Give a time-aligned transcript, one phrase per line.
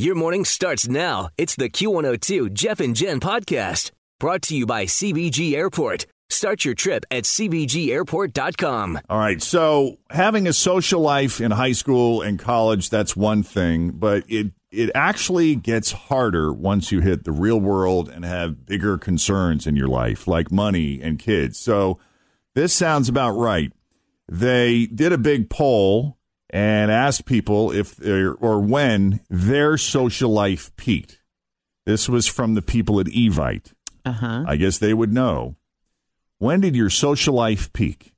[0.00, 1.28] Your morning starts now.
[1.36, 6.06] It's the Q102 Jeff and Jen podcast brought to you by CVG Airport.
[6.30, 9.00] Start your trip at CVGAirport.com.
[9.10, 9.42] All right.
[9.42, 14.52] So having a social life in high school and college, that's one thing, but it
[14.70, 19.76] it actually gets harder once you hit the real world and have bigger concerns in
[19.76, 21.58] your life, like money and kids.
[21.58, 21.98] So
[22.54, 23.70] this sounds about right.
[24.30, 26.16] They did a big poll
[26.50, 31.20] and asked people if or when their social life peaked.
[31.86, 33.72] This was from the people at Evite.
[34.04, 34.44] Uh-huh.
[34.46, 35.56] I guess they would know.
[36.38, 38.12] When did your social life peak?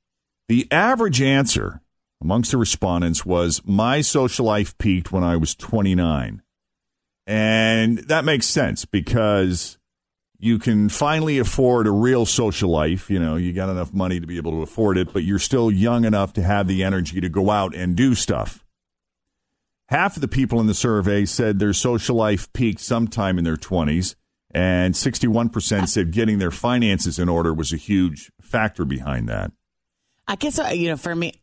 [0.47, 1.81] The average answer
[2.21, 6.41] amongst the respondents was my social life peaked when I was 29.
[7.27, 9.77] And that makes sense because
[10.43, 13.09] you can finally afford a real social life.
[13.09, 15.71] You know, you got enough money to be able to afford it, but you're still
[15.71, 18.65] young enough to have the energy to go out and do stuff.
[19.87, 23.55] Half of the people in the survey said their social life peaked sometime in their
[23.55, 24.15] 20s,
[24.51, 29.53] and 61% said getting their finances in order was a huge factor behind that.
[30.27, 31.41] I guess uh, you know, for me,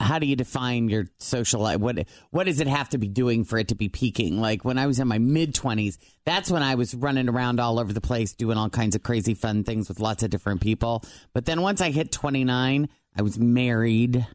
[0.00, 1.78] how do you define your social life?
[1.78, 4.40] What what does it have to be doing for it to be peaking?
[4.40, 7.78] Like when I was in my mid twenties, that's when I was running around all
[7.78, 11.04] over the place doing all kinds of crazy fun things with lots of different people.
[11.34, 14.26] But then once I hit twenty nine, I was married.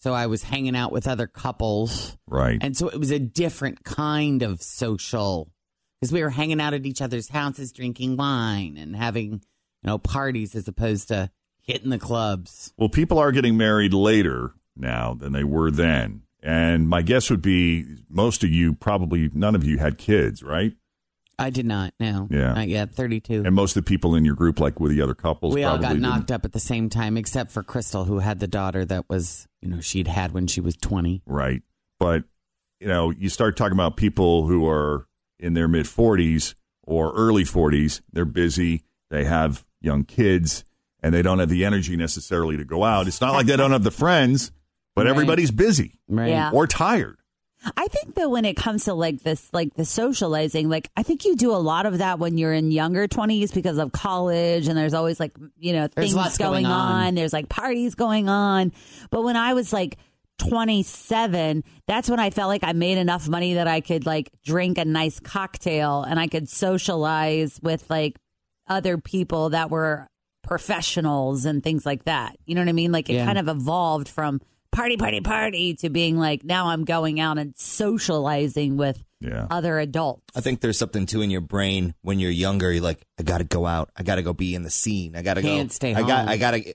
[0.00, 2.16] So I was hanging out with other couples.
[2.28, 2.58] Right.
[2.60, 5.50] And so it was a different kind of social
[6.00, 9.40] because we were hanging out at each other's houses, drinking wine and having, you
[9.82, 11.30] know, parties as opposed to
[11.62, 12.72] hitting the clubs.
[12.76, 16.22] Well, people are getting married later now than they were then.
[16.42, 20.74] And my guess would be most of you, probably none of you had kids, right?
[21.38, 21.94] I did not.
[22.00, 22.26] No.
[22.30, 22.52] Yeah.
[22.52, 22.94] Not yet.
[22.94, 23.44] 32.
[23.44, 25.78] And most of the people in your group, like with the other couples, we all
[25.78, 26.30] got knocked didn't.
[26.32, 29.68] up at the same time, except for Crystal, who had the daughter that was, you
[29.68, 31.22] know, she'd had when she was 20.
[31.26, 31.62] Right.
[32.00, 32.24] But,
[32.80, 35.06] you know, you start talking about people who are
[35.38, 38.00] in their mid 40s or early 40s.
[38.12, 38.82] They're busy.
[39.10, 40.64] They have young kids
[41.00, 43.06] and they don't have the energy necessarily to go out.
[43.06, 44.50] It's not like they don't have the friends,
[44.98, 45.10] but Right.
[45.10, 46.30] everybody's busy Right.
[46.30, 46.50] Yeah.
[46.52, 47.16] or tired.
[47.76, 51.24] I think that when it comes to like this, like the socializing, like I think
[51.24, 54.78] you do a lot of that when you're in younger 20s because of college and
[54.78, 57.06] there's always like, you know, There's things going, going on.
[57.06, 57.14] on.
[57.16, 58.70] There's like parties going on.
[59.10, 59.98] But when I was like
[60.38, 64.78] 27, that's when I felt like I made enough money that I could like drink
[64.78, 68.16] a nice cocktail and I could socialize with like
[68.68, 70.06] other people that were
[70.44, 72.36] professionals and things like that.
[72.46, 72.92] You know what I mean?
[72.92, 73.26] Like it Yeah.
[73.26, 74.40] kind of evolved from
[74.72, 79.46] party, party, party to being like now I'm going out and socializing with Yeah.
[79.50, 80.22] other adults.
[80.36, 82.72] I think there's something too in your brain when you're younger.
[82.72, 83.90] You're like, I got to go out.
[83.96, 85.16] I got to go be in the scene.
[85.16, 85.48] I got to go.
[85.48, 86.20] Can't stay I got.
[86.20, 86.28] home.
[86.28, 86.74] I got to.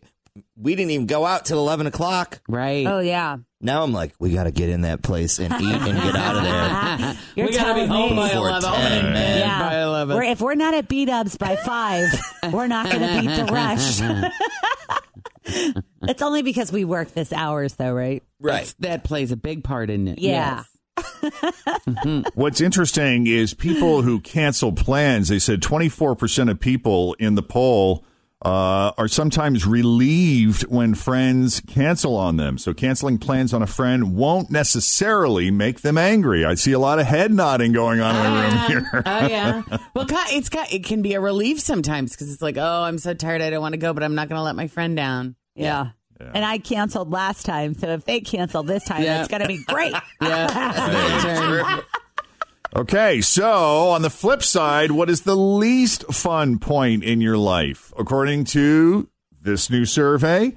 [0.57, 2.41] We didn't even go out till eleven o'clock.
[2.49, 2.87] Right.
[2.87, 3.37] Oh yeah.
[3.61, 6.35] Now I'm like, we got to get in that place and eat and get out
[6.35, 7.17] of there.
[7.35, 8.15] You're we gotta be telling home me.
[8.17, 8.71] by Before 11.
[8.71, 9.39] 10, man.
[9.39, 9.59] Yeah.
[9.69, 10.15] By 11.
[10.17, 12.09] We're, if we're not at beat ups by five,
[12.51, 14.01] we're not going to beat the rush.
[16.07, 18.23] it's only because we work this hours, though, right?
[18.39, 18.73] Right.
[18.79, 20.19] That plays a big part in it.
[20.19, 20.63] Yeah.
[20.63, 22.23] Yes.
[22.35, 25.29] What's interesting is people who cancel plans.
[25.29, 28.05] They said 24% of people in the poll
[28.45, 32.57] uh, are sometimes relieved when friends cancel on them.
[32.57, 36.43] So canceling plans on a friend won't necessarily make them angry.
[36.43, 39.03] I see a lot of head nodding going on in the room here.
[39.05, 39.61] oh yeah.
[39.95, 42.97] Well, ca- it's ca- it can be a relief sometimes because it's like, oh, I'm
[42.97, 44.97] so tired, I don't want to go, but I'm not going to let my friend
[44.97, 45.35] down.
[45.55, 45.89] Yeah.
[46.19, 49.19] And I canceled last time, so if they cancel this time, Yeah.
[49.19, 49.93] it's going to be great.
[50.21, 51.81] Yeah.
[52.75, 57.93] Okay, so on the flip side, what is the least fun point in your life?
[57.99, 59.07] According to
[59.39, 60.55] this new survey,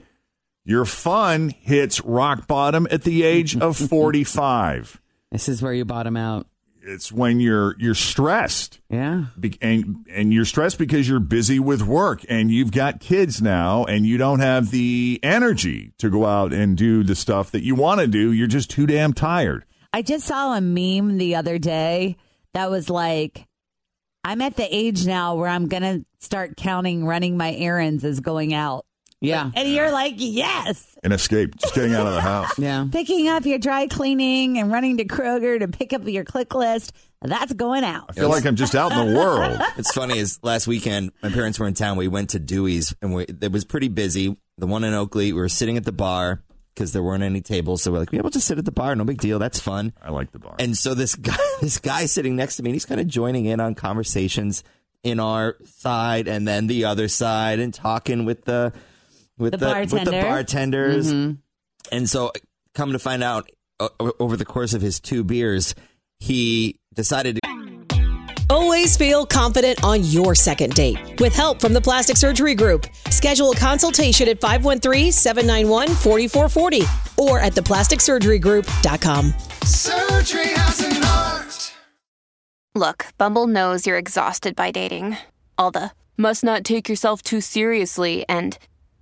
[0.64, 4.98] your fun hits rock bottom at the age of 45.
[5.30, 6.46] this is where you bottom out.
[6.86, 8.80] It's when you're you're stressed.
[8.88, 9.26] Yeah.
[9.38, 13.84] Be- and and you're stressed because you're busy with work and you've got kids now
[13.84, 17.74] and you don't have the energy to go out and do the stuff that you
[17.74, 18.32] want to do.
[18.32, 19.64] You're just too damn tired.
[19.92, 22.16] I just saw a meme the other day
[22.54, 23.46] that was like,
[24.24, 28.20] I'm at the age now where I'm going to start counting running my errands as
[28.20, 28.84] going out.
[29.26, 29.50] Yeah.
[29.54, 30.96] And you're like, yes.
[31.02, 32.58] An escape, just getting out of the house.
[32.58, 32.86] Yeah.
[32.90, 36.92] Picking up your dry cleaning and running to Kroger to pick up your click list.
[37.22, 38.06] That's going out.
[38.08, 39.60] I feel like I'm just out in the world.
[39.76, 41.96] It's funny is last weekend my parents were in town.
[41.96, 44.36] We went to Dewey's and we, it was pretty busy.
[44.58, 46.42] The one in Oakley, we were sitting at the bar
[46.74, 47.82] because there weren't any tables.
[47.82, 48.94] So we're like, yeah, we'll just sit at the bar.
[48.94, 49.38] No big deal.
[49.38, 49.92] That's fun.
[50.02, 50.56] I like the bar.
[50.58, 53.46] And so this guy, this guy sitting next to me, and he's kind of joining
[53.46, 54.62] in on conversations
[55.02, 58.72] in our side and then the other side, and talking with the
[59.38, 60.22] with The the, with the bartender.
[60.22, 61.12] bartenders.
[61.12, 61.32] Mm-hmm.
[61.92, 62.32] And so,
[62.74, 63.48] come to find out,
[63.80, 65.74] o- over the course of his two beers,
[66.20, 67.40] he decided to.
[68.48, 71.18] Always feel confident on your second date.
[71.20, 79.34] With help from the Plastic Surgery Group, schedule a consultation at 513-791-4440 or at theplasticsurgerygroup.com.
[79.64, 81.72] Surgery has an art.
[82.74, 85.16] Look, Bumble knows you're exhausted by dating.
[85.58, 88.58] All the must not take yourself too seriously and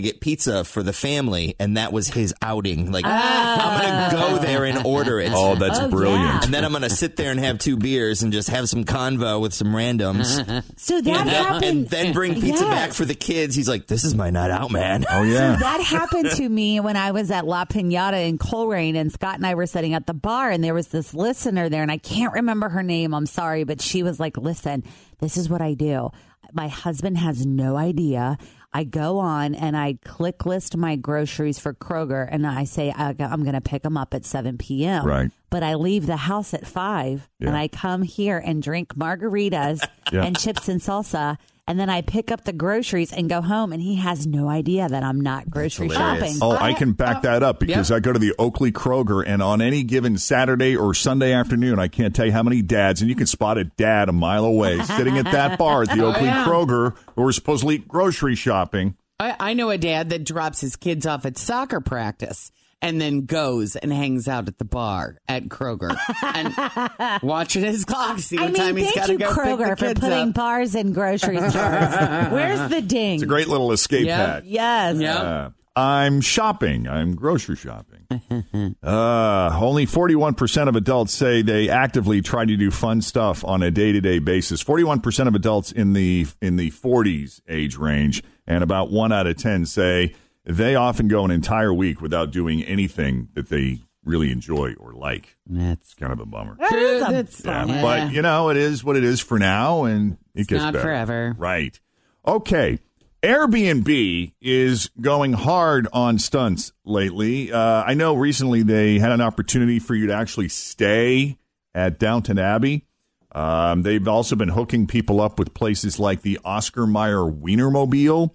[0.00, 2.90] Get pizza for the family, and that was his outing.
[2.92, 4.10] Like, ah.
[4.10, 5.30] I'm going to go there and order it.
[5.34, 6.22] oh, that's Oh, brilliant.
[6.22, 6.40] yeah.
[6.44, 8.84] And then I'm going to sit there and have two beers and just have some
[8.84, 10.36] convo with some randoms.
[10.76, 11.64] So that and, then, happened.
[11.64, 12.70] and then bring pizza Yes.
[12.70, 13.54] back for the kids.
[13.54, 15.04] He's like, this is my night out, man.
[15.10, 15.56] Oh yeah.
[15.56, 19.46] That happened to me when I was at La Pinata in Colerain, and Scott and
[19.46, 22.32] I were sitting at the bar, and there was this listener there, and I can't
[22.34, 23.14] remember her name.
[23.14, 24.84] I'm sorry, but she was like, "Listen,
[25.20, 26.10] this is what I do.
[26.52, 28.36] My husband has no idea.
[28.72, 33.16] I go on and I click list my groceries for Kroger, and I say I-
[33.18, 35.04] I'm going to pick them up at 7 p.m.
[35.04, 35.30] Right.
[35.50, 39.80] But I leave the house at five, and I come here and drink margaritas
[40.12, 40.22] Yeah.
[40.24, 41.36] and chips and salsa."
[41.70, 44.88] And then I pick up the groceries and go home, and he has no idea
[44.88, 46.38] that I'm not grocery shopping.
[46.42, 47.96] Oh, I can back that up because Yeah.
[47.96, 51.86] I go to the Oakley Kroger, and on any given Saturday or Sunday afternoon, I
[51.86, 54.80] can't tell you how many dads, and you can spot a dad a mile away
[54.80, 56.44] sitting at that bar at the Oakley oh, yeah.
[56.44, 58.96] Kroger who are supposedly grocery shopping.
[59.20, 62.50] I, I know a dad that drops his kids off at soccer practice
[62.82, 68.18] and then goes and hangs out at the bar at Kroger and watching his clock,
[68.20, 70.34] see what I mean, time he's got to go Kroger, pick the for putting up.
[70.34, 71.52] bars in grocery stores.
[71.54, 73.14] Where's the ding?
[73.14, 74.26] It's a great little escape Yeah.
[74.26, 74.44] pad.
[74.46, 74.96] Yes.
[74.98, 75.14] Yeah.
[75.16, 76.88] Uh, I'm shopping.
[76.88, 78.06] I'm grocery shopping.
[78.82, 83.70] uh, only 41% of adults say they actively try to do fun stuff on a
[83.70, 84.64] day-to-day basis.
[84.64, 89.36] 41% of adults in the in the 40s age range and about 1 out of
[89.36, 90.14] 10 say
[90.56, 95.36] they often go an entire week without doing anything that they really enjoy or like.
[95.46, 96.56] That's kind of a bummer.
[96.68, 97.04] true.
[97.04, 97.82] a That's Yeah, yeah.
[97.82, 100.82] but you know, it is what it is for now, and it gets not better.
[100.82, 101.34] forever.
[101.38, 101.78] Right.
[102.26, 102.78] Okay.
[103.22, 107.52] Airbnb is going hard on stunts lately.
[107.52, 111.38] Uh, I know recently they had an opportunity for you to actually stay
[111.74, 112.86] at Downton Abbey.
[113.32, 118.30] Um, they've also been hooking people up with places like the Oscar Mayer Wienermobile,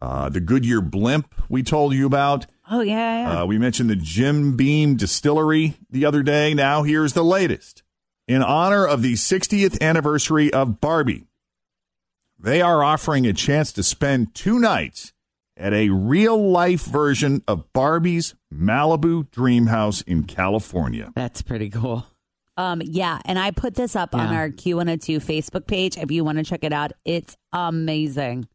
[0.00, 2.46] uh, the Goodyear Blimp we told you about.
[2.70, 3.42] Oh, yeah, yeah.
[3.42, 6.54] Uh, we mentioned the Jim Beam Distillery the other day.
[6.54, 7.82] Now, here's the latest.
[8.26, 11.26] In honor of the 60th anniversary of Barbie,
[12.38, 15.12] they are offering a chance to spend two nights
[15.56, 21.10] at a real life version of Barbie's Malibu Dream House in California.
[21.16, 22.06] That's pretty cool.
[22.56, 25.96] Um, yeah, and I put this up on our Q102 Facebook page.
[25.96, 28.48] If you want to check it out, it's amazing.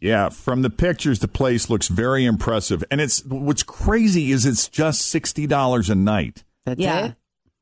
[0.00, 2.82] Yeah, from the pictures, the place looks very impressive.
[2.90, 6.44] And it's what's crazy is it's just $60 a night.
[6.64, 7.06] That's Yeah.
[7.06, 7.14] it.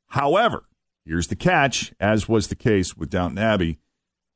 [0.09, 0.63] However,
[1.05, 3.79] here's the catch, as was the case with Downton Abbey.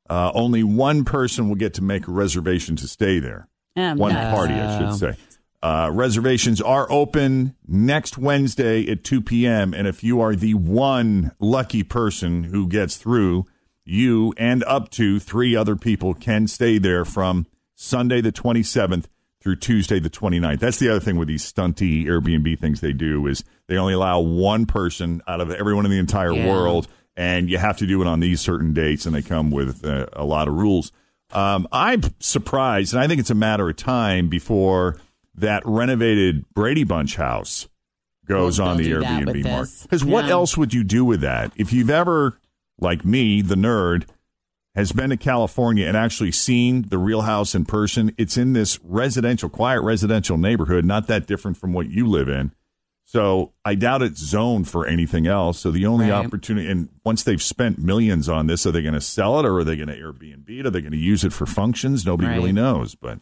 [0.09, 3.47] Uh, only one person will get to make a reservation to stay there.
[3.75, 4.35] Um, One nuts.
[4.35, 5.17] party, I should say.
[5.63, 9.73] Uh, reservations are open next Wednesday at 2 p.m.
[9.73, 13.45] And if you are the one lucky person who gets through,
[13.85, 17.47] you and up to three other people can stay there from
[17.83, 19.05] Sunday the 27th
[19.41, 20.59] through Tuesday the 29th.
[20.59, 24.21] That's the other thing with these stunty Airbnb things they do is they only allow
[24.21, 26.47] one person out of everyone in the entire Yeah.
[26.47, 26.87] world,
[27.17, 30.05] and you have to do it on these certain dates, and they come with uh,
[30.13, 30.93] a lot of rules.
[31.33, 34.97] Um, I'm surprised, and I think it's a matter of time before
[35.35, 37.67] that renovated Brady Bunch house
[38.25, 39.71] goes Well, on the they'll do that Airbnb market.
[39.83, 41.51] Because what else would you do with that?
[41.57, 42.39] If you've ever,
[42.79, 44.05] like me, the nerd,
[44.75, 48.79] has been to California and actually seen the real house in person, it's in this
[48.83, 52.51] residential, quiet residential neighborhood, not that different from what you live in.
[53.05, 55.59] So I doubt it's zoned for anything else.
[55.59, 56.25] So the only Right.
[56.25, 59.59] opportunity, and once they've spent millions on this, are they going to sell it or
[59.59, 60.65] are they going to Airbnb it?
[60.65, 62.05] Are they going to use it for functions?
[62.05, 62.35] Nobody Right.
[62.37, 62.95] really knows.
[62.95, 63.19] But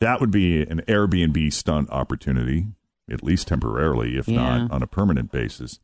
[0.00, 2.66] that would be an Airbnb stunt opportunity,
[3.10, 4.36] at least temporarily, if Yeah.
[4.58, 5.78] not on a permanent basis.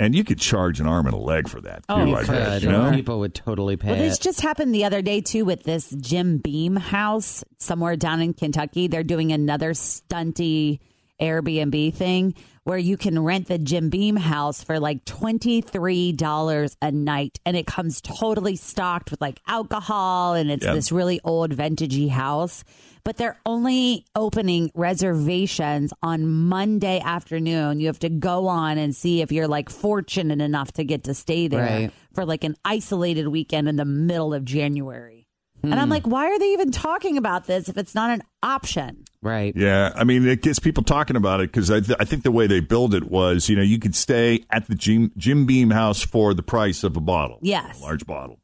[0.00, 1.84] And you could charge an arm and a leg for that too.
[1.90, 2.32] Oh, you I Could.
[2.34, 2.62] guess.
[2.62, 2.90] You know?
[2.90, 4.22] People would totally pay Well, this it.
[4.22, 8.88] just happened the other day too with this Jim Beam house somewhere down in Kentucky.
[8.88, 10.78] They're doing another stunty
[11.20, 12.34] Airbnb thing
[12.70, 17.66] where you can rent the Jim Beam house for like $23 a night and it
[17.66, 20.74] comes totally stocked with like alcohol and it's Yeah.
[20.74, 22.62] this really old vintagey house.
[23.02, 27.80] But they're only opening reservations on Monday afternoon.
[27.80, 31.14] You have to go on and see if you're like fortunate enough to get to
[31.14, 31.90] stay there Right.
[32.14, 35.19] for like an isolated weekend in the middle of January.
[35.62, 35.92] And I'm hmm.
[35.92, 39.04] like, why are they even talking about this if it's not an option?
[39.22, 39.54] right.
[39.54, 42.30] Yeah, I mean, it gets people talking about it because I, th- I think the
[42.30, 45.70] way they build it was, you know, you could stay at the Jim, Jim Beam
[45.70, 47.38] house for the price of a bottle.
[47.42, 47.78] Yes.
[47.78, 48.40] A large bottle.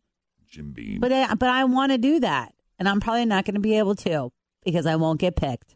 [0.49, 1.01] Jim Beam.
[1.01, 3.79] But I, but I want to do that, and I'm probably not going to be
[3.79, 4.33] able to
[4.65, 5.75] because I won't get picked.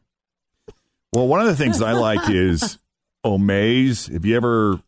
[1.15, 2.79] well, one of the things I like is
[3.25, 4.13] Omaze.
[4.13, 4.81] Have you ever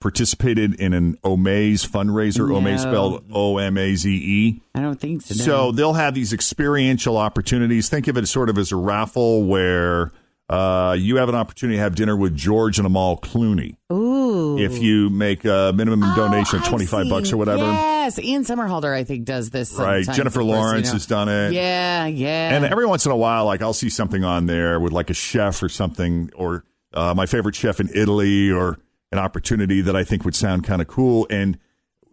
[0.00, 2.48] participated in an Omaze fundraiser?
[2.48, 2.56] No.
[2.60, 4.62] Omaze spelled O M A Z E.
[4.74, 5.34] I don't think so.
[5.34, 5.44] no.
[5.44, 7.88] So they'll have these experiential opportunities.
[7.88, 10.12] Think of it sort of as a raffle where
[10.48, 13.76] uh, you have an opportunity to have dinner with George and Amal Clooney.
[13.92, 17.64] Ooh, If you make a minimum donation of Oh, 25 bucks or whatever.
[17.64, 19.72] Yes, Ian Somerhalder, I think, does this.
[19.74, 20.04] Right.
[20.08, 21.52] Jennifer Lawrence has done it.
[21.52, 22.54] Yeah, yeah.
[22.54, 25.14] And every once in a while, like I'll see something on there with like a
[25.14, 28.78] chef or something, or uh, my favorite chef in Italy, or
[29.16, 31.26] an opportunity that I think would sound kind of cool.
[31.30, 31.58] And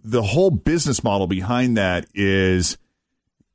[0.04, 2.78] the whole business model behind that is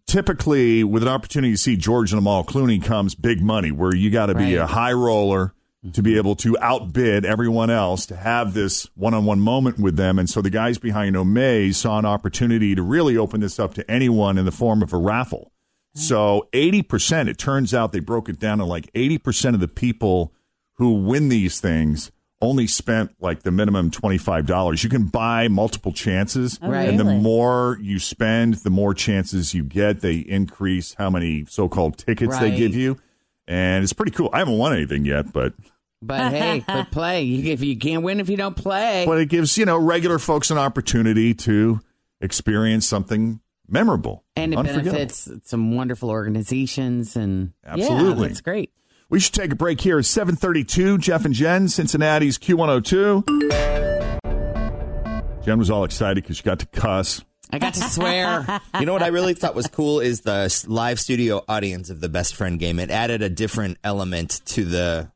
[0.07, 4.11] typically with an opportunity to see George and Amal Clooney comes big money, where you
[4.11, 4.65] got to be Right.
[4.65, 5.55] a high roller
[5.93, 10.19] to be able to outbid everyone else to have this one-on-one moment with them.
[10.19, 13.89] And so the guys behind Omaze saw an opportunity to really open this up to
[13.91, 15.53] anyone in the form of a raffle.
[15.95, 20.33] So 80%, it turns out they broke it down to like 80% of the people
[20.75, 24.83] who win these things only spent like the minimum $25.
[24.85, 26.59] You can buy multiple chances.
[26.63, 26.89] Oh, Right.
[26.89, 30.01] And the more you spend, the more chances you get.
[30.01, 32.99] They increase how many so called tickets they give you.
[33.47, 34.31] And it's pretty cool.
[34.33, 35.55] I haven't won anything yet, but
[36.01, 37.27] but hey, but play.
[37.29, 40.51] If you can't win, if you don't play, but it gives, you know, regular folks
[40.51, 41.81] an opportunity to
[42.21, 44.25] experience something memorable.
[44.37, 48.23] and it benefits some wonderful organizations and Absolutely.
[48.23, 48.71] yeah, that's great.
[49.11, 49.99] We should take a break here.
[49.99, 53.25] It's 732, Jeff and Jen, Cincinnati's Q102.
[55.45, 57.25] Jen was all excited because she got to cuss.
[57.51, 58.61] I got to swear.
[58.79, 62.11] You know what I really thought was cool is the live studio audience of the
[62.11, 62.79] best friend game.
[62.79, 65.11] It added a different element to the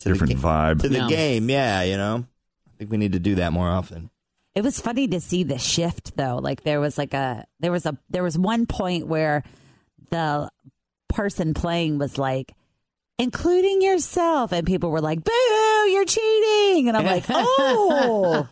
[0.00, 0.80] to Different the ga- vibe.
[0.80, 1.08] to the Yeah.
[1.08, 1.48] game.
[1.48, 2.24] Yeah, you know,
[2.66, 4.10] I think we need to do that more often.
[4.56, 6.38] It was funny to see the shift though.
[6.38, 9.44] Like there was like a there was a there was one point where
[10.10, 10.50] the
[11.08, 12.52] person playing was like
[13.22, 15.32] including yourself and people were like boo
[15.90, 18.48] you're cheating and I'm like oh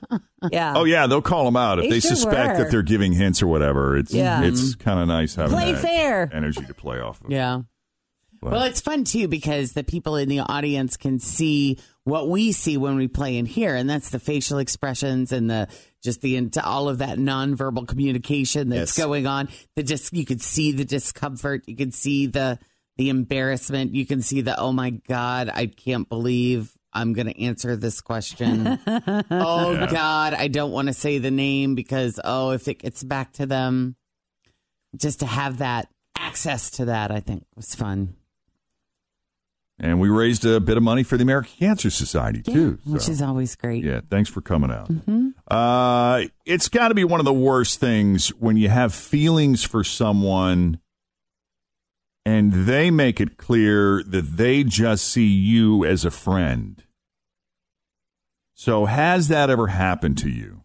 [0.51, 2.65] yeah Oh, yeah, they'll call them out if They they, sure suspect were.
[2.65, 3.97] that they're giving hints or whatever.
[3.99, 4.43] It's Yeah.
[4.43, 4.81] it's mm-hmm.
[4.83, 6.31] kind of nice having Play that fair.
[6.33, 7.31] energy to play off of.
[7.31, 7.63] Yeah.
[8.41, 12.53] But- Well, it's fun too because the people in the audience can see what we
[12.53, 15.69] see when we play in here, and that's the facial expressions and the
[16.03, 19.05] just the into all of that nonverbal communication that's Yes.
[19.07, 19.51] going on.
[19.77, 22.59] The just you could see the discomfort, you could see the
[23.01, 27.43] the embarrassment, you can see the oh my god, I can't believe I'm going to
[27.43, 28.79] answer this question.
[28.87, 33.33] oh God, I don't want to say the name because oh, if it gets back
[33.35, 33.97] to them,
[34.95, 38.17] just to have that access to that, I think was fun.
[39.79, 42.81] And we raised a bit of money for the American Cancer Society, too.
[42.85, 43.83] which so- is always great.
[43.83, 44.91] Yeah, thanks for coming out.
[45.49, 49.83] Uh, it's got to be one of the worst things when you have feelings for
[49.85, 50.81] someone
[52.31, 56.85] and they make it clear that they just see you as a friend.
[58.55, 60.63] So, has that ever happened to you?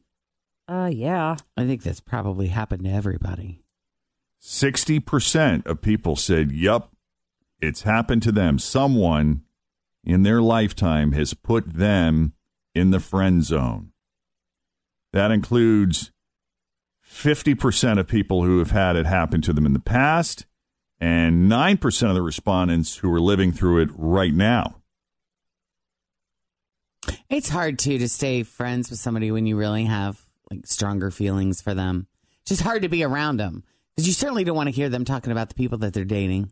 [0.68, 3.64] oh yeah I think that's probably happened to everybody.
[4.42, 6.92] 60% of people said, Yup,
[7.60, 8.60] it's happened to them.
[8.60, 9.42] Someone
[10.04, 12.34] in their lifetime has put them
[12.76, 13.92] in the friend zone.
[15.14, 16.12] That includes
[17.08, 20.46] 50% of people who have had it happen to them in the past
[21.00, 24.76] and 9% of the respondents who are living through it right now.
[27.30, 30.20] It's hard too to stay friends with somebody when you really have
[30.52, 32.08] like stronger feelings for them.
[32.42, 33.64] It's just hard to be around them
[33.96, 36.52] because you certainly don't want to hear them talking about the people that they're dating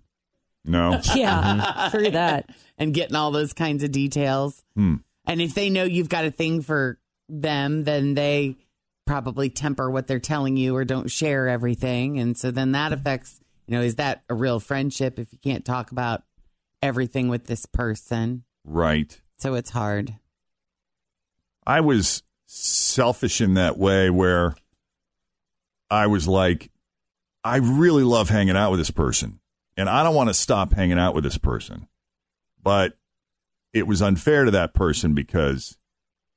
[0.65, 0.99] No.
[1.15, 2.49] Yeah, true that.
[2.77, 4.63] and getting all those kinds of details.
[4.75, 4.95] Hmm.
[5.25, 8.57] And if they know you've got a thing for them, then they
[9.05, 12.19] probably temper what they're telling you or don't share everything.
[12.19, 15.65] And so then that affects, you know, is that a real friendship if you can't
[15.65, 16.23] talk about
[16.81, 18.43] everything with this person?
[18.63, 19.19] Right.
[19.37, 20.15] So it's hard.
[21.65, 24.55] I was selfish in that way where
[25.89, 26.69] I was like,
[27.43, 29.39] I really love hanging out with this person
[29.77, 31.87] and I don't want to stop hanging out with this person.
[32.61, 32.93] But
[33.73, 35.77] it was unfair to that person because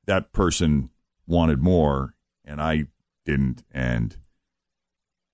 [0.06, 0.90] that person
[1.26, 2.14] wanted more
[2.44, 2.86] and I
[3.24, 3.62] didn't.
[3.72, 4.16] And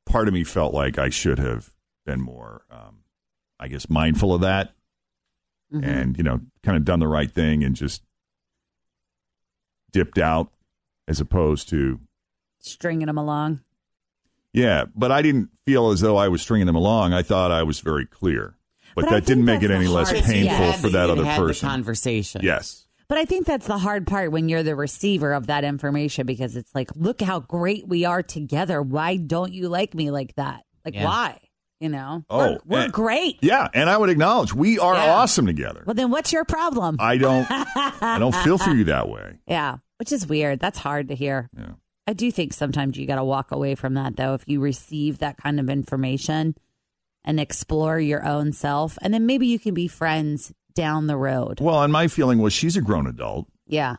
[0.06, 1.71] part of me felt like I should have
[2.04, 2.98] been more, um,
[3.60, 4.72] I guess, mindful of that
[5.72, 8.02] and, you know, kind of done the right thing and just
[9.90, 10.50] dipped out
[11.08, 11.98] as opposed to
[12.58, 13.60] Stringing them along.
[14.52, 17.62] yeah but i didn't feel as though i was stringing them along i thought i
[17.64, 18.54] was very clear
[18.94, 21.46] but, But that didn't make it any less painful had for that other had the
[21.46, 22.42] person conversation.
[22.44, 26.24] yes But I think that's the hard part when you're the receiver of that information
[26.26, 28.80] because it's like, look how great we are together.
[28.82, 30.62] Why don't you like me like that?
[30.84, 31.04] Like, Yeah.
[31.06, 31.38] why?
[31.82, 33.38] You know, Oh, we're, we're and- great.
[33.42, 35.14] yeah and i would acknowledge we are Yeah.
[35.14, 36.96] awesome together Well, then what's your problem?
[37.00, 40.60] i don't i don't feel for you that way yeah, which is weird.
[40.60, 41.48] That's hard to hear.
[41.58, 41.72] Yeah.
[42.06, 45.18] I do think sometimes you got to walk away from that, though, if you receive
[45.18, 46.56] that kind of information
[47.24, 48.98] and explore your own self.
[49.02, 51.60] And then maybe you can be friends down the road.
[51.60, 53.96] well and my feeling was she's a grown adult Yeah.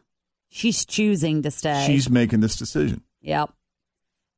[0.50, 1.84] She's choosing to stay.
[1.88, 3.52] she's making this decision Yep.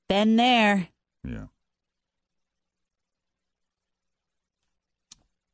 [0.09, 0.87] Been there.
[1.23, 1.45] yeah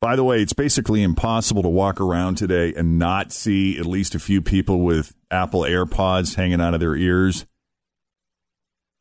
[0.01, 4.15] By the way, it's basically impossible to walk around today and not see at least
[4.15, 7.45] a few people with Apple AirPods hanging out of their ears.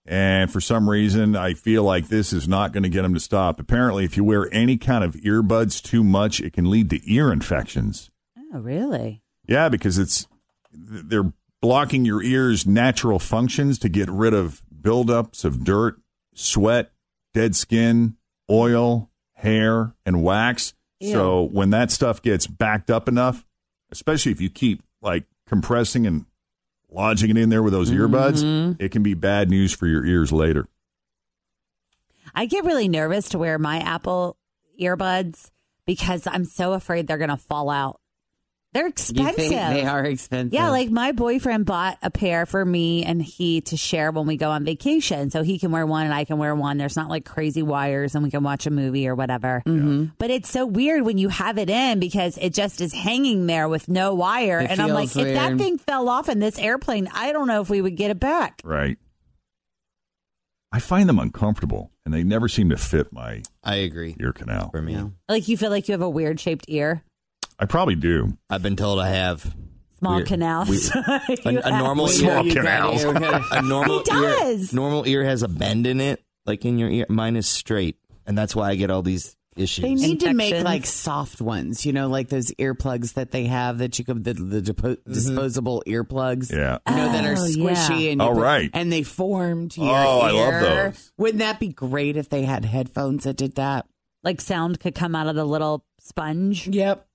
[0.05, 3.21] And for some reason, I feel like this is not going to get them to
[3.21, 3.59] stop.
[3.59, 7.33] Apparently, if you wear any kind of earbuds too much, it can lead to ear
[7.33, 8.11] infections.
[8.53, 9.23] Oh, really?
[9.47, 10.27] Yeah, because it's
[10.71, 11.33] they're
[11.63, 15.99] blocking your ears' natural functions to get rid of buildups of dirt,
[16.35, 16.91] sweat,
[17.33, 18.17] dead skin,
[18.51, 20.75] oil, hair, and wax.
[21.03, 23.47] So when that stuff gets backed up enough,
[23.91, 26.27] especially if you keep like compressing and
[26.91, 28.83] lodging it in there with those earbuds, mm-hmm.
[28.83, 30.69] it can be bad news for your ears later.
[32.35, 34.37] I get really nervous to wear my Apple
[34.81, 35.51] earbuds
[35.87, 38.01] because I'm so afraid they're going to fall out.
[38.73, 39.35] They're You expensive.
[39.37, 40.53] think they are expensive?
[40.55, 44.37] Yeah, like my boyfriend bought a pair for me and he to share when we
[44.37, 45.31] go on vacation.
[45.31, 46.79] So he can wear one and I can wear one.
[46.79, 49.61] There's not like crazy wires and we can watch a movie or whatever.
[49.67, 50.05] Mm-hmm.
[50.19, 53.69] But it's so weird when you have it in because it just is hanging there
[53.69, 54.61] with no wire.
[54.61, 57.49] It and I'm like, feels if that thing fell off in this airplane, I don't
[57.49, 58.61] know if we would get it back.
[58.63, 58.99] Right.
[60.73, 64.15] I find them uncomfortable and they never seem to fit my I agree.
[64.21, 64.71] ear canal.
[64.71, 67.03] For me, Like you feel like you have a weird shaped ear,
[67.61, 68.37] I probably do.
[68.49, 69.55] I've been told I have
[69.99, 70.69] small Weird- canals.
[70.69, 70.83] weird-
[71.45, 72.55] You a, a normal Small ear.
[72.55, 73.03] canals.
[73.53, 74.73] A normal He does.
[74.73, 74.77] ear.
[74.77, 77.07] Normal ear has a bend in it, like in your ear.
[77.11, 77.97] Mine is straight,
[78.27, 79.83] and that's why I get all these issues.
[79.83, 80.65] They need to make Infections.
[80.65, 84.33] like soft ones, you know, like those earplugs that they have that you can the,
[84.33, 85.13] the depo- mm-hmm.
[85.13, 86.51] disposable earplugs.
[86.51, 86.79] Yeah.
[86.89, 88.11] You know that are Oh, squishy yeah.
[88.13, 88.71] and you Oh, put- right.
[88.73, 90.61] and they form to your Oh, I love ear.
[90.93, 91.13] those.
[91.19, 93.87] Wouldn't that be great if they had headphones that did that?
[94.23, 96.69] like sound could come out of the little sponge.
[96.69, 97.07] Yep.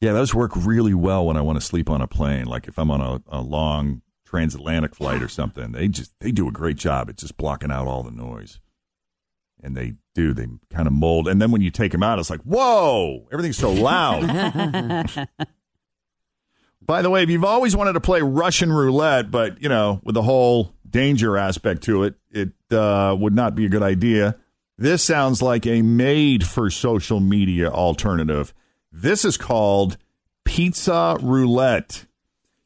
[0.00, 2.46] Yeah, those work really well when I want to sleep on a plane.
[2.46, 6.48] Like if I'm on a, a long transatlantic flight or something, they just they do
[6.48, 8.60] a great job at just blocking out all the noise.
[9.60, 10.32] And they do.
[10.34, 11.26] They kind of mold.
[11.26, 14.22] And then when you take them out, it's like, whoa, everything's so loud.
[16.80, 20.14] By the way, if you've always wanted to play Russian roulette, but you know, with
[20.14, 24.36] the whole danger aspect to it, it uh, would not be a good idea.
[24.78, 28.54] This sounds like a made for social media alternative.
[29.00, 29.96] This is called
[30.44, 32.06] pizza roulette.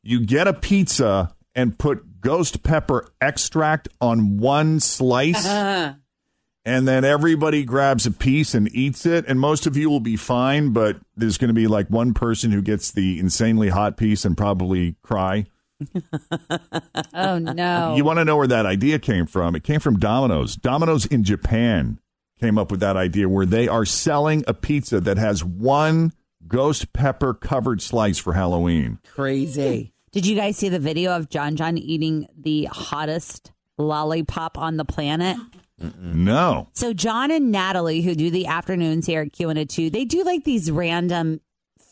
[0.02, 5.46] You get a pizza and put ghost pepper extract on one slice,
[6.64, 9.26] and then everybody grabs a piece and eats it.
[9.28, 12.50] And most of you will be fine, but there's going to be like one person
[12.50, 15.44] who gets the insanely hot piece and probably cry.
[17.14, 17.94] Oh no!
[17.94, 19.54] You want to know where that idea came from?
[19.54, 20.56] It came from Domino's.
[20.56, 21.98] Domino's in Japan
[22.40, 26.12] came up with that idea where they are selling a pizza that has one
[26.46, 28.98] ghost pepper covered slice for Halloween.
[29.14, 29.92] Crazy.
[30.12, 34.84] Did you guys see the video of John John eating the hottest lollipop on the
[34.84, 35.36] planet?
[35.98, 36.68] No.
[36.74, 40.04] So John and Natalie, who do the afternoons here at Q and A two, they
[40.04, 41.40] do like these random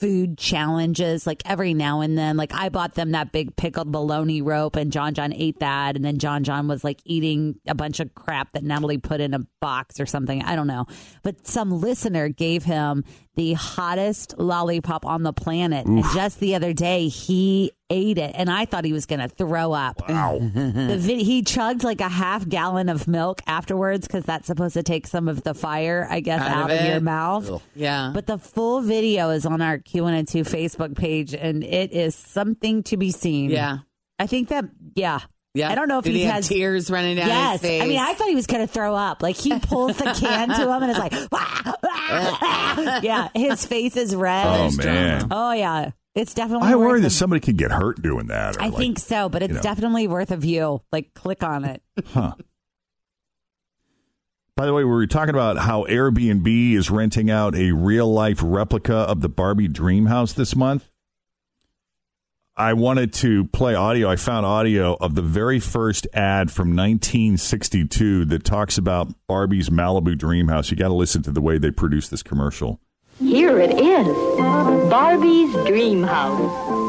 [0.01, 2.37] food challenges like every now and then.
[2.37, 6.05] Like I bought them that big pickled bologna rope and John John ate that and
[6.05, 9.41] then John John was like eating a bunch of crap that Natalie put in a
[9.61, 10.43] box or something.
[10.43, 10.87] I don't know.
[11.23, 13.05] But some listener gave him
[13.41, 15.87] the hottest lollipop on the planet.
[15.87, 19.29] And just the other day he ate it and I thought he was going to
[19.29, 20.07] throw up.
[20.07, 20.39] Wow.
[20.91, 24.83] The vid- he chugged like a half gallon of milk afterwards because that's supposed to
[24.83, 27.03] take some of the fire, I guess, Out out, of of, your it.
[27.03, 27.63] mouth.
[27.75, 28.11] Yeah.
[28.13, 32.99] But the full video is on our Q102 Facebook page, and it is something to
[32.99, 33.49] be seen.
[33.51, 33.79] Yeah.
[34.19, 35.21] I think that, yeah.
[35.55, 35.71] Yeah.
[35.71, 37.53] I don't know if Did he, he has tears running down yes.
[37.55, 37.83] his face?
[37.83, 39.21] I mean, I thought he was going to throw up.
[39.23, 43.97] Like he pulls the can to him and it's like, "Wah, wah." yeah, his face
[43.97, 44.47] is red.
[44.47, 45.27] Oh, man.
[45.31, 45.91] Oh, yeah.
[46.15, 46.67] It's definitely.
[46.67, 46.73] Worth it.
[46.73, 48.57] I worth worry a- that somebody could get hurt doing that.
[48.57, 49.63] Or I like- think so, but it's you know.
[49.63, 50.83] definitely worth a view.
[50.93, 51.83] Like, click on it.
[52.07, 52.35] Huh.
[54.57, 58.13] By the way, were we were talking about how Airbnb is renting out a real
[58.13, 60.91] life replica of the Barbie dream house this month.
[62.57, 64.11] I wanted to play audio.
[64.11, 70.19] I found audio of the very first ad from 1962 that talks about Barbie's Malibu
[70.19, 70.71] dream house.
[70.71, 72.81] You got to listen to the way they produced this commercial.
[73.19, 74.07] Here it is
[74.91, 76.39] Barbie's Dream House.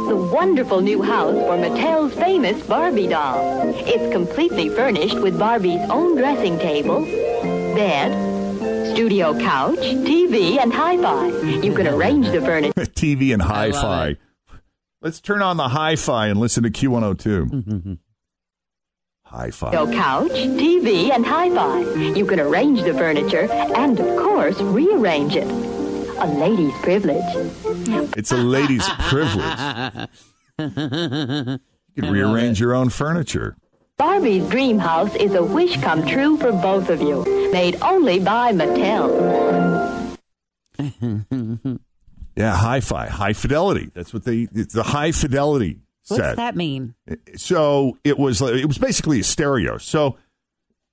[0.10, 3.74] The wonderful new house for Mattel's famous Barbie doll.
[3.76, 7.02] It's completely furnished with Barbie's own dressing table,
[7.76, 8.12] bed,
[8.93, 11.28] studio couch, TV, and hi fi.
[11.28, 12.74] You can arrange the furniture.
[12.78, 14.17] TV and hi love fi.
[15.02, 15.06] It.
[15.06, 17.98] Let's turn on the hi fi and listen to Q102.
[19.26, 19.72] hi fi.
[19.72, 21.80] couch, TV, and hi-fi.
[22.16, 25.48] You can arrange the furniture and, of course, rearrange it.
[25.48, 27.24] A lady's privilege.
[28.18, 30.10] It's a lady's privilege.
[31.94, 33.58] You can rearrange your own furniture.
[33.98, 37.26] Barbie's Dream House is a wish come true for both of you.
[37.52, 39.10] Made only by Mattel.
[42.36, 43.91] Yeah, hi-fi, high fidelity.
[43.94, 44.48] That's what they.
[44.54, 46.38] It's a high fidelity What's set.
[46.38, 46.96] that mean?
[47.36, 48.41] So it was.
[48.41, 49.78] It was basically a stereo.
[49.78, 50.17] So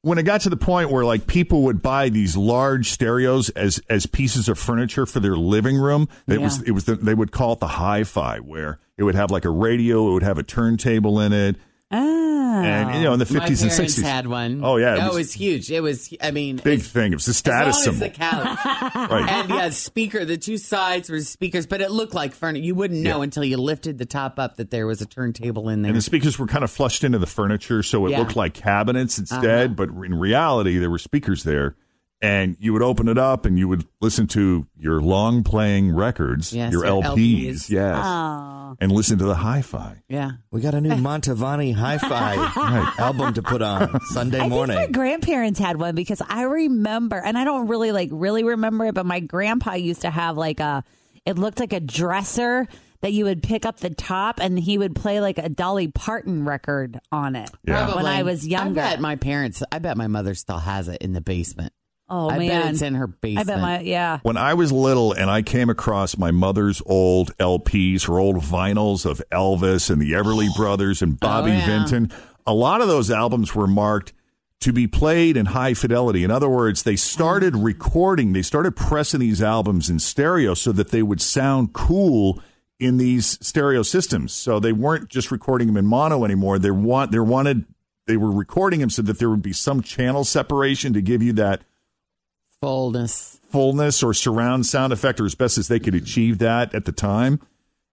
[0.02, 3.80] when it got to the point where like people would buy these large stereos as
[3.88, 7.32] as pieces of furniture for their living room, it was it was the, they would
[7.32, 10.42] call it the hi-fi, where it would have like a radio, it would have a
[10.42, 11.56] turntable in it,
[11.90, 12.62] Ah.
[12.62, 14.04] and you know in the fifties and sixties.
[14.04, 14.60] had one.
[14.62, 15.70] Oh, yeah, it That was- was, huge.
[15.70, 16.12] It was.
[16.20, 17.12] I mean, Big thing.
[17.12, 18.04] It was a as status long symbol.
[18.04, 18.58] as the couch.
[19.10, 19.28] Right.
[19.28, 20.24] And yeah, speaker.
[20.26, 22.64] The two sides were speakers, but it looked like furniture.
[22.64, 23.22] You wouldn't know Yeah.
[23.24, 25.90] until you lifted the top up that there was a turntable in there.
[25.90, 28.18] And the speakers were kind of flushed into the furniture, so it Yeah.
[28.18, 29.74] looked like cabinets instead.
[29.76, 31.74] But in reality, there were speakers there,
[32.20, 36.52] and you would open it up and you would listen to your long playing records,
[36.52, 37.70] Yes, your your LPs, LPs.
[37.70, 38.76] yes, Oh.
[38.80, 40.02] and listen to the hi-fi.
[40.08, 40.32] yeah.
[40.50, 44.76] We got a new Mantovani hi-fi album to put on Sunday I morning.
[44.76, 48.86] think my grandparents had one because I remember, and I don't really like really remember
[48.86, 50.84] it, but my grandpa used to have like a.
[51.26, 52.66] It looked like a dresser
[53.02, 56.44] that you would pick up the top, and he would play like a Dolly Parton
[56.46, 57.50] record on it.
[57.64, 57.94] Yeah.
[57.94, 58.80] When I was younger.
[58.80, 59.62] I bet my parents.
[59.70, 61.72] I bet my mother still has it in the basement.
[62.08, 63.46] Oh I man, bet it's in her I basement.
[63.46, 64.20] bet my yeah.
[64.22, 69.04] When I was little and I came across my mother's old LPs, her old vinyls
[69.04, 71.66] of Elvis and the Everly Brothers and Bobby Oh, yeah.
[71.66, 72.12] Vinton,
[72.46, 74.12] a lot of those albums were marked
[74.60, 76.24] to be played in high fidelity.
[76.24, 77.64] In other words, they started mm.
[77.64, 82.42] recording, they started pressing these albums in stereo so that they would sound cool
[82.80, 84.32] in these stereo systems.
[84.32, 86.58] So they weren't just recording them in mono anymore.
[86.58, 87.64] They want they wanted
[88.06, 91.32] they were recording them so that there would be some channel separation to give you
[91.34, 91.62] that
[92.60, 93.38] fullness.
[93.50, 96.92] fullness or surround sound effect or as best as they could achieve that at the
[96.92, 97.40] time.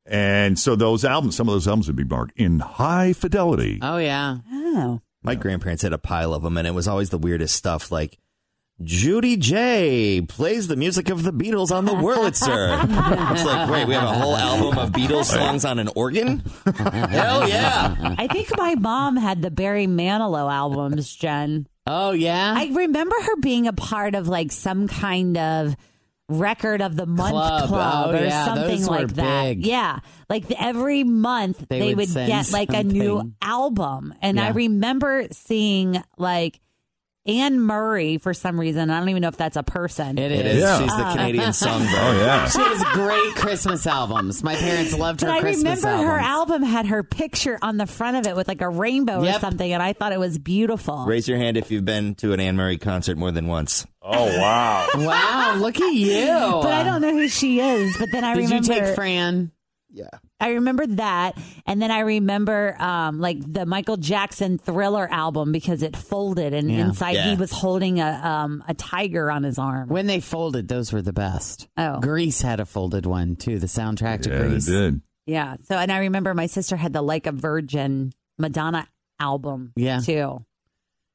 [0.06, 3.80] And so those albums, some of those albums would be marked in high fidelity.
[3.82, 4.38] Oh yeah.
[4.52, 5.02] Oh.
[5.24, 7.92] My grandparents had a pile of them, and it was always the weirdest stuff.
[7.92, 8.20] Like
[8.84, 12.84] Judy J plays the music of the Beatles on the Wurlitzer.
[13.32, 16.44] it's like, wait, we have a whole album of Beatles songs on an organ?
[16.78, 18.16] Hell yeah!
[18.20, 21.68] I think my mom had the Barry Manilow albums, Jen.
[21.88, 22.54] Oh yeah.
[22.58, 25.76] I remember her being a part of like some kind of
[26.28, 27.62] record of the month Club.
[27.64, 29.44] Oh, club, Oh, or yeah, something those like that.
[29.50, 29.66] big.
[29.66, 30.00] Yeah.
[30.28, 34.14] Like every month They they, would would, get like a new album.
[34.22, 36.60] And I remember seeing like
[37.28, 38.92] Anne Murray for some reason.
[38.92, 40.20] I don't even know if that's a person.
[40.20, 40.56] it It is.
[40.58, 40.62] is.
[40.62, 40.80] Yeah.
[40.80, 41.90] She's the Canadian songbird.
[41.96, 42.48] Oh, yeah.
[42.48, 44.44] She has great Christmas albums.
[44.44, 47.88] My parents loved her But I Christmas remember her album had her picture on the
[47.88, 51.06] front of it with like a rainbow or something, and I thought it was beautiful.
[51.06, 53.86] Raise your hand if you've been to an Anne Murray concert more than once.
[54.02, 54.88] Oh, wow.
[54.96, 56.28] Wow, look at you.
[56.28, 57.96] But I don't know who she is.
[57.98, 59.52] But then I remember Did you take Fran?
[59.92, 60.10] Yeah.
[60.42, 65.82] I remember that, and then I remember um, like the Michael Jackson Thriller album because
[65.84, 66.80] it folded, and Yeah.
[66.88, 69.88] inside he was holding a um, a tiger on his arm.
[69.90, 71.68] When they folded, those were the best.
[71.78, 72.00] Oh.
[72.02, 73.58] Grease had a folded one too.
[73.60, 74.66] The soundtrack to Yeah, they Grease.
[74.66, 75.02] did.
[75.28, 75.56] Yeah.
[75.64, 78.88] So, and I remember my sister had the Like a Virgin Madonna
[79.20, 79.72] album.
[79.78, 80.00] Yeah.
[80.02, 80.44] Too.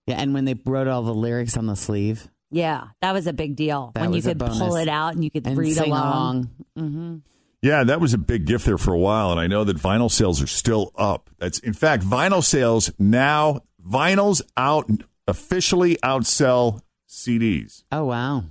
[0.06, 3.32] Yeah, and when they wrote all the lyrics on the sleeve Yeah, that was a
[3.32, 4.58] big deal That when you was a could bonus.
[4.58, 6.48] pull it out and you could and read sing along.
[6.76, 6.88] along.
[6.90, 7.16] hmm
[7.62, 10.10] Yeah, that was a big gift there for a while, and I know that vinyl
[10.10, 11.28] sales are still up.
[11.38, 14.90] That's in fact, vinyl sales now vinyls out
[15.26, 18.44] officially outsell CDs, Oh wow.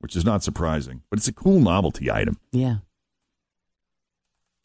[0.00, 2.38] which is not surprising, but it's a cool novelty item.
[2.52, 2.76] Yeah.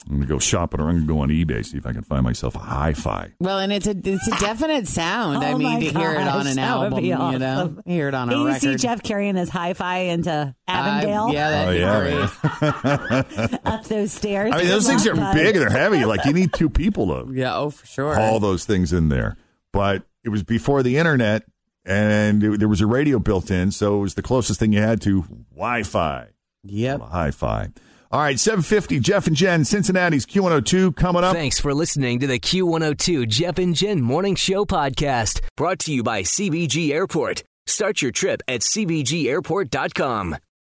[0.10, 2.24] I'm gonna go shopping or I'm gonna go on eBay see if I can find
[2.24, 3.34] myself a hi-fi.
[3.40, 5.44] Well, and it's a it's a definite sound.
[5.44, 7.78] I Oh mean, my to hear it on an that would album, be you know,
[7.86, 8.62] hear it on a Can you record.
[8.62, 13.60] see Jeff carrying his hi-fi into Avondale I- yeah, that'd Oh, be yeah, great.
[13.66, 14.52] up those stairs?
[14.54, 16.06] I mean, those things are But- big and they're heavy.
[16.06, 18.16] Like you need two people to Yeah, oh for sure.
[18.16, 19.38] haul those things in there.
[19.74, 21.44] But it was before the internet,
[21.86, 24.82] and it, there was a radio built in, so it was the closest thing you
[24.82, 26.28] had to Wi-Fi.
[26.64, 27.02] Yep.
[27.02, 27.70] Hi-fi.
[28.10, 31.36] All right, 750, Jeff and Jen, Cincinnati's Q102 coming up.
[31.36, 36.04] Thanks for listening to the Q102 Jeff and Jen Morning Show podcast, brought to you
[36.04, 37.44] by CVG Airport.
[37.66, 40.38] Start your trip at CVGAirport.com.